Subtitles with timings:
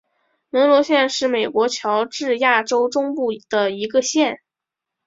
[0.49, 4.39] 门罗县是美国乔治亚州中部的一个县。